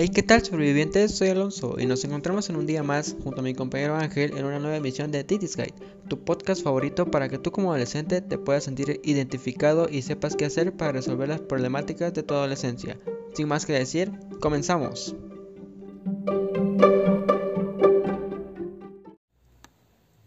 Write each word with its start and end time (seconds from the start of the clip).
Hey, 0.00 0.10
¿qué 0.10 0.22
tal 0.22 0.44
sobrevivientes? 0.44 1.16
Soy 1.16 1.30
Alonso 1.30 1.74
y 1.76 1.86
nos 1.86 2.04
encontramos 2.04 2.48
en 2.48 2.54
un 2.54 2.66
día 2.66 2.84
más 2.84 3.16
junto 3.24 3.40
a 3.40 3.42
mi 3.42 3.52
compañero 3.52 3.96
Ángel 3.96 4.38
en 4.38 4.44
una 4.44 4.60
nueva 4.60 4.76
emisión 4.76 5.10
de 5.10 5.24
Titis 5.24 5.56
Guide, 5.56 5.74
tu 6.06 6.22
podcast 6.22 6.62
favorito 6.62 7.10
para 7.10 7.28
que 7.28 7.38
tú 7.38 7.50
como 7.50 7.72
adolescente 7.72 8.20
te 8.20 8.38
puedas 8.38 8.62
sentir 8.62 9.00
identificado 9.02 9.88
y 9.90 10.02
sepas 10.02 10.36
qué 10.36 10.44
hacer 10.44 10.72
para 10.72 10.92
resolver 10.92 11.28
las 11.28 11.40
problemáticas 11.40 12.14
de 12.14 12.22
tu 12.22 12.34
adolescencia. 12.34 12.96
Sin 13.34 13.48
más 13.48 13.66
que 13.66 13.72
decir, 13.72 14.12
comenzamos. 14.40 15.16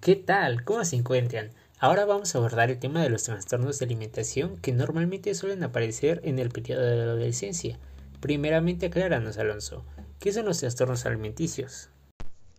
¿Qué 0.02 0.18
tal? 0.18 0.66
¿Cómo 0.66 0.84
se 0.84 0.98
encuentran? 0.98 1.52
Ahora 1.80 2.04
vamos 2.04 2.36
a 2.36 2.40
abordar 2.40 2.72
el 2.72 2.80
tema 2.80 3.02
de 3.02 3.10
los 3.10 3.24
trastornos 3.24 3.80
de 3.80 3.86
alimentación 3.86 4.58
que 4.58 4.74
normalmente 4.74 5.34
suelen 5.34 5.64
aparecer 5.64 6.20
en 6.26 6.40
el 6.40 6.50
periodo 6.50 6.82
de 6.82 6.98
la 6.98 7.04
adolescencia. 7.04 7.80
Primeramente 8.22 8.86
acláranos, 8.86 9.40
Alonso, 9.40 9.84
¿qué 10.20 10.32
son 10.32 10.46
los 10.46 10.60
trastornos 10.60 11.08
alimenticios? 11.08 11.90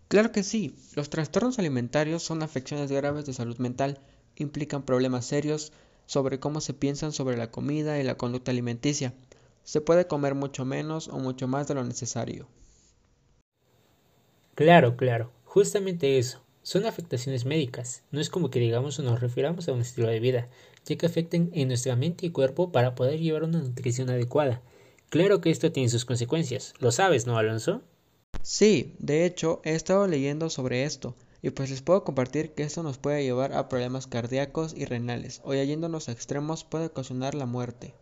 Claro 0.08 0.32
que 0.32 0.42
sí, 0.42 0.74
los 0.96 1.08
trastornos 1.08 1.60
alimentarios 1.60 2.24
son 2.24 2.42
afecciones 2.42 2.90
graves 2.90 3.26
de 3.26 3.32
salud 3.32 3.56
mental, 3.58 4.00
implican 4.34 4.82
problemas 4.82 5.24
serios 5.24 5.72
sobre 6.06 6.40
cómo 6.40 6.60
se 6.60 6.74
piensan 6.74 7.12
sobre 7.12 7.36
la 7.36 7.52
comida 7.52 8.00
y 8.00 8.02
la 8.02 8.16
conducta 8.16 8.50
alimenticia. 8.50 9.14
Se 9.62 9.80
puede 9.80 10.08
comer 10.08 10.34
mucho 10.34 10.64
menos 10.64 11.06
o 11.06 11.20
mucho 11.20 11.46
más 11.46 11.68
de 11.68 11.74
lo 11.74 11.84
necesario. 11.84 12.48
Claro, 14.56 14.96
claro, 14.96 15.30
justamente 15.44 16.18
eso. 16.18 16.42
Son 16.64 16.86
afectaciones 16.86 17.44
médicas, 17.44 18.02
no 18.10 18.20
es 18.20 18.30
como 18.30 18.50
que 18.50 18.58
digamos 18.58 18.98
o 18.98 19.04
nos 19.04 19.20
refiramos 19.20 19.68
a 19.68 19.72
un 19.72 19.80
estilo 19.80 20.08
de 20.08 20.18
vida, 20.18 20.48
ya 20.84 20.96
que 20.96 21.06
afectan 21.06 21.50
en 21.54 21.68
nuestra 21.68 21.94
mente 21.94 22.26
y 22.26 22.30
cuerpo 22.30 22.72
para 22.72 22.96
poder 22.96 23.20
llevar 23.20 23.44
una 23.44 23.60
nutrición 23.60 24.10
adecuada. 24.10 24.60
Claro 25.12 25.42
que 25.42 25.50
esto 25.50 25.70
tiene 25.70 25.90
sus 25.90 26.06
consecuencias. 26.06 26.72
¿Lo 26.78 26.90
sabes, 26.90 27.26
no, 27.26 27.36
Alonso? 27.36 27.82
Sí, 28.40 28.96
de 28.98 29.26
hecho, 29.26 29.60
he 29.62 29.74
estado 29.74 30.06
leyendo 30.06 30.48
sobre 30.48 30.84
esto, 30.84 31.14
y 31.42 31.50
pues 31.50 31.68
les 31.68 31.82
puedo 31.82 32.02
compartir 32.02 32.54
que 32.54 32.62
esto 32.62 32.82
nos 32.82 32.96
puede 32.96 33.22
llevar 33.22 33.52
a 33.52 33.68
problemas 33.68 34.06
cardíacos 34.06 34.72
y 34.74 34.86
renales, 34.86 35.42
o 35.44 35.52
yéndonos 35.52 36.08
a 36.08 36.12
extremos 36.12 36.64
puede 36.64 36.86
ocasionar 36.86 37.34
la 37.34 37.44
muerte. 37.44 37.92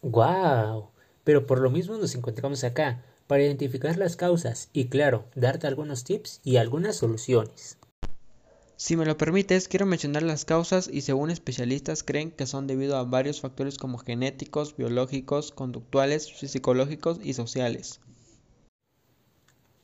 ¡Guau! 0.00 0.88
Pero 1.24 1.46
por 1.46 1.60
lo 1.60 1.68
mismo 1.68 1.98
nos 1.98 2.14
encontramos 2.14 2.64
acá, 2.64 3.04
para 3.26 3.42
identificar 3.42 3.98
las 3.98 4.16
causas 4.16 4.70
y 4.72 4.86
claro, 4.86 5.26
darte 5.34 5.66
algunos 5.66 6.04
tips 6.04 6.40
y 6.42 6.56
algunas 6.56 6.96
soluciones. 6.96 7.77
Si 8.80 8.96
me 8.96 9.04
lo 9.04 9.18
permites, 9.18 9.66
quiero 9.66 9.86
mencionar 9.86 10.22
las 10.22 10.44
causas 10.44 10.88
y 10.90 11.00
según 11.00 11.30
especialistas 11.30 12.04
creen 12.04 12.30
que 12.30 12.46
son 12.46 12.68
debido 12.68 12.96
a 12.96 13.02
varios 13.02 13.40
factores 13.40 13.76
como 13.76 13.98
genéticos, 13.98 14.76
biológicos, 14.76 15.50
conductuales, 15.50 16.24
psicológicos 16.26 17.18
y 17.20 17.34
sociales. 17.34 18.00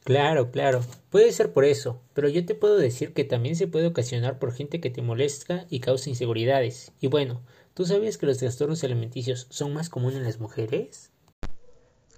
Claro, 0.05 0.51
claro, 0.51 0.83
puede 1.11 1.33
ser 1.33 1.53
por 1.53 1.65
eso, 1.65 2.01
pero 2.13 2.29
yo 2.29 2.45
te 2.47 2.55
puedo 2.55 2.77
decir 2.77 3.15
que 3.15 3.25
también 3.25 3.57
se 3.57 3.67
puede 3.67 3.87
ocasionar 3.89 4.39
por 4.39 4.53
gente 4.53 4.81
que 4.81 4.91
te 4.91 5.03
molesta 5.03 5.67
y 5.71 5.81
causa 5.81 6.11
inseguridades. 6.11 6.93
Y 7.01 7.09
bueno, 7.09 7.43
¿tú 7.75 7.87
sabías 7.87 8.19
que 8.19 8.27
los 8.27 8.39
trastornos 8.39 8.85
alimenticios 8.85 9.47
son 9.51 9.75
más 9.75 9.91
comunes 9.91 10.19
en 10.19 10.25
las 10.25 10.41
mujeres? 10.41 11.11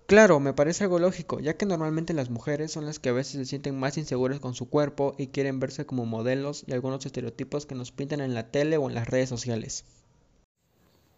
Claro, 0.07 0.41
me 0.41 0.53
parece 0.53 0.85
algo 0.85 0.99
lógico, 0.99 1.39
ya 1.39 1.57
que 1.57 1.67
normalmente 1.67 2.13
las 2.13 2.31
mujeres 2.31 2.73
son 2.73 2.87
las 2.87 2.99
que 2.99 3.09
a 3.09 3.13
veces 3.13 3.33
se 3.35 3.45
sienten 3.45 3.79
más 3.79 3.97
inseguras 3.99 4.41
con 4.41 4.55
su 4.55 4.69
cuerpo 4.69 5.15
y 5.19 5.29
quieren 5.29 5.61
verse 5.61 5.87
como 5.87 6.07
modelos 6.07 6.65
y 6.67 6.73
algunos 6.73 7.07
estereotipos 7.07 7.67
que 7.67 7.75
nos 7.77 7.93
pintan 7.93 8.21
en 8.21 8.35
la 8.35 8.51
tele 8.51 8.79
o 8.79 8.89
en 8.89 8.95
las 8.95 9.09
redes 9.09 9.29
sociales. 9.29 9.85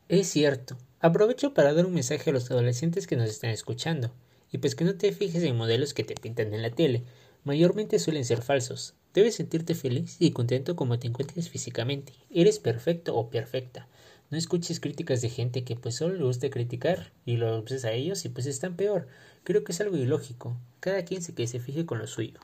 Es 0.09 0.29
cierto. 0.29 0.77
Aprovecho 1.01 1.55
para 1.55 1.73
dar 1.73 1.87
un 1.87 1.95
mensaje 1.95 2.31
a 2.31 2.33
los 2.33 2.51
adolescentes 2.51 3.07
que 3.07 3.17
nos 3.17 3.29
están 3.31 3.51
escuchando. 3.51 4.11
Y 4.51 4.59
pues 4.59 4.75
que 4.75 4.85
no 4.85 4.97
te 4.97 5.13
fijes 5.13 5.43
en 5.45 5.57
modelos 5.57 5.95
que 5.95 6.05
te 6.05 6.15
pintan 6.15 6.53
en 6.55 6.63
la 6.63 6.71
tele. 6.71 7.05
Mayormente 7.45 7.99
suelen 7.99 8.25
ser 8.25 8.43
falsos. 8.43 8.95
Debes 9.15 9.37
sentirte 9.37 9.75
feliz 9.75 10.17
y 10.19 10.33
contento 10.33 10.77
como 10.77 10.99
te 10.99 11.07
encuentres 11.09 11.49
físicamente. 11.51 12.13
Eres 12.31 12.59
perfecto 12.59 13.17
o 13.17 13.31
perfecta. 13.31 13.89
No 14.31 14.37
escuches 14.37 14.79
críticas 14.79 15.23
de 15.23 15.31
gente 15.31 15.65
que 15.65 15.75
pues 15.75 15.95
solo 15.95 16.15
le 16.15 16.25
gusta 16.25 16.51
criticar 16.51 17.13
y 17.25 17.39
lo 17.39 17.59
uses 17.61 17.87
a 17.87 17.93
ellos 17.93 18.27
y 18.27 18.29
pues 18.29 18.45
están 18.45 18.77
peor. 18.77 19.09
Creo 19.43 19.65
que 19.65 19.73
es 19.73 19.81
algo 19.81 19.97
ilógico. 19.97 20.59
Cada 20.81 21.05
quien 21.05 21.23
se 21.23 21.35
que 21.35 21.47
se 21.47 21.61
fije 21.61 21.87
con 21.87 21.99
lo 21.99 22.07
suyo. 22.07 22.39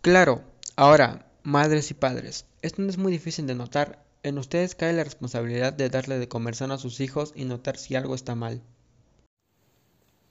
Claro. 0.00 0.42
Ahora, 0.74 1.30
madres 1.42 1.90
y 1.90 1.94
padres, 1.94 2.46
esto 2.62 2.80
no 2.80 2.88
es 2.88 2.96
muy 2.96 3.12
difícil 3.12 3.46
de 3.46 3.54
notar. 3.54 4.02
En 4.22 4.38
ustedes 4.38 4.74
cae 4.74 4.94
la 4.94 5.04
responsabilidad 5.04 5.74
de 5.74 5.90
darle 5.90 6.18
de 6.18 6.28
comer 6.28 6.54
sano 6.54 6.74
a 6.74 6.78
sus 6.78 7.00
hijos 7.00 7.32
y 7.36 7.44
notar 7.44 7.76
si 7.76 7.94
algo 7.94 8.14
está 8.14 8.34
mal. 8.34 8.62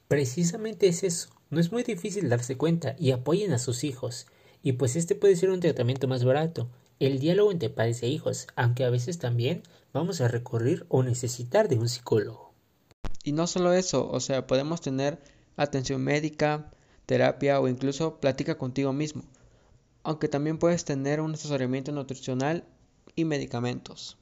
Precisamente 0.08 0.88
es 0.88 1.04
eso. 1.04 1.30
No 1.52 1.60
es 1.60 1.72
muy 1.72 1.84
difícil 1.84 2.28
darse 2.28 2.58
cuenta 2.58 2.96
y 2.98 3.12
apoyen 3.12 3.54
a 3.54 3.60
sus 3.60 3.84
hijos. 3.84 4.26
Y 4.64 4.74
pues 4.74 4.96
este 4.96 5.14
puede 5.14 5.36
ser 5.36 5.52
un 5.52 5.60
tratamiento 5.60 6.08
más 6.08 6.24
barato 6.24 6.70
el 7.08 7.20
diálogo 7.20 7.52
entre 7.52 7.70
padres 7.70 8.04
e 8.04 8.08
hijos, 8.08 8.48
aunque 8.56 8.86
a 8.86 8.90
veces 8.90 9.18
también 9.18 9.64
vamos 9.92 10.22
a 10.22 10.28
recurrir 10.28 10.86
o 10.88 11.04
necesitar 11.04 11.68
de 11.68 11.78
un 11.78 11.90
psicólogo. 11.90 12.54
Y 13.24 13.32
no 13.32 13.48
solo 13.48 13.74
eso, 13.74 14.10
o 14.10 14.20
sea, 14.20 14.48
podemos 14.48 14.82
tener 14.82 15.20
atención 15.58 16.04
médica, 16.04 16.72
terapia 17.06 17.60
o 17.60 17.68
incluso 17.68 18.20
plática 18.20 18.58
contigo 18.58 18.94
mismo, 18.94 19.24
aunque 20.04 20.28
también 20.28 20.58
puedes 20.58 20.86
tener 20.86 21.22
un 21.22 21.34
asesoramiento 21.34 21.92
nutricional 21.92 22.64
y 23.16 23.26
medicamentos. 23.26 24.18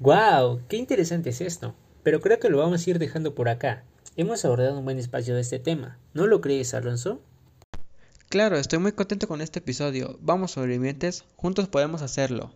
¡Guau! 0.00 0.60
¡Qué 0.68 0.76
interesante 0.76 1.30
es 1.30 1.40
esto! 1.40 1.74
Pero 2.02 2.20
creo 2.20 2.38
que 2.38 2.50
lo 2.50 2.58
vamos 2.58 2.86
a 2.86 2.90
ir 2.90 2.98
dejando 2.98 3.34
por 3.34 3.48
acá. 3.48 3.84
Hemos 4.16 4.44
abordado 4.44 4.78
un 4.78 4.84
buen 4.84 4.98
espacio 4.98 5.34
de 5.34 5.40
este 5.40 5.58
tema. 5.58 5.98
¿No 6.12 6.26
lo 6.26 6.40
crees, 6.40 6.74
Alonso? 6.74 7.20
Claro, 8.36 8.58
estoy 8.58 8.78
muy 8.80 8.92
contento 8.92 9.26
con 9.28 9.40
este 9.40 9.60
episodio. 9.60 10.18
Vamos 10.20 10.50
sobrevivientes, 10.50 11.24
juntos 11.36 11.68
podemos 11.68 12.02
hacerlo. 12.02 12.52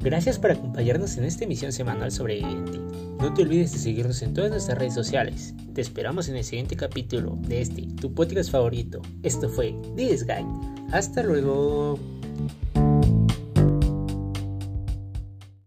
Gracias 0.00 0.40
por 0.40 0.50
acompañarnos 0.50 1.16
en 1.18 1.24
esta 1.24 1.44
emisión 1.44 1.70
semanal 1.70 2.10
sobreviviente. 2.10 2.80
No 3.20 3.32
te 3.32 3.42
olvides 3.42 3.70
de 3.74 3.78
seguirnos 3.78 4.22
en 4.22 4.34
todas 4.34 4.50
nuestras 4.50 4.76
redes 4.76 4.94
sociales. 4.94 5.54
Te 5.72 5.82
esperamos 5.82 6.28
en 6.28 6.34
el 6.34 6.42
siguiente 6.42 6.74
capítulo 6.74 7.38
de 7.42 7.60
este, 7.60 7.82
tu 7.82 8.12
podcast 8.12 8.50
favorito. 8.50 9.00
Esto 9.22 9.48
fue 9.48 9.72
This 9.94 10.26
Guide. 10.26 10.48
Hasta 10.90 11.22
luego. 11.22 11.96